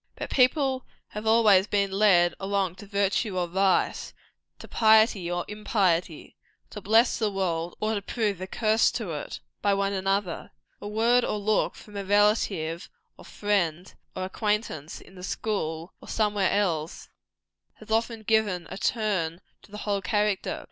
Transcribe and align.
But 0.15 0.31
people 0.31 0.83
have 1.09 1.27
always 1.27 1.67
been 1.67 1.91
led 1.91 2.33
along 2.39 2.73
to 2.77 2.87
virtue 2.87 3.37
or 3.37 3.45
vice, 3.45 4.13
to 4.57 4.67
piety 4.67 5.29
or 5.29 5.45
impiety, 5.47 6.35
to 6.71 6.81
bless 6.81 7.19
the 7.19 7.29
world 7.29 7.75
or 7.79 7.93
to 7.93 8.01
prove 8.01 8.41
a 8.41 8.47
curse 8.47 8.89
to 8.93 9.11
it, 9.11 9.41
by 9.61 9.75
one 9.75 9.93
another. 9.93 10.49
A 10.81 10.87
word 10.87 11.23
or 11.23 11.35
a 11.35 11.37
look 11.37 11.75
from 11.75 11.95
a 11.95 12.03
relative, 12.03 12.89
or 13.15 13.25
friend, 13.25 13.93
or 14.15 14.23
acquaintance, 14.25 14.99
in 15.01 15.13
the 15.13 15.21
school 15.23 15.93
or 16.01 16.07
somewhere 16.07 16.49
else, 16.49 17.07
has 17.73 17.91
often 17.91 18.23
given 18.23 18.65
a 18.71 18.79
turn 18.79 19.39
to 19.61 19.69
the 19.69 19.85
whole 19.85 20.01
character. 20.01 20.59